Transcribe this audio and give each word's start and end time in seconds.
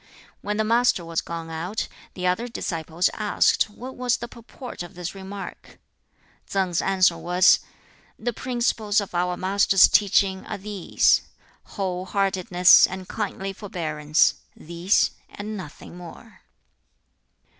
When 0.41 0.57
the 0.57 0.63
Master 0.63 1.05
was 1.05 1.21
gone 1.21 1.51
out 1.51 1.87
the 2.15 2.25
other 2.25 2.47
disciples 2.47 3.11
asked 3.13 3.69
what 3.69 3.95
was 3.95 4.17
the 4.17 4.27
purport 4.27 4.81
of 4.81 4.95
this 4.95 5.13
remark. 5.13 5.77
Tsang's 6.47 6.81
answer 6.81 7.15
was, 7.19 7.59
"The 8.17 8.33
principles 8.33 8.99
of 8.99 9.13
our 9.13 9.37
Master's 9.37 9.87
teaching 9.87 10.43
are 10.47 10.57
these 10.57 11.21
whole 11.75 12.05
heartedness 12.05 12.87
and 12.87 13.07
kindly 13.07 13.53
forbearance; 13.53 14.41
these 14.57 15.11
and 15.29 15.55
nothing 15.55 15.95
more." 15.97 16.41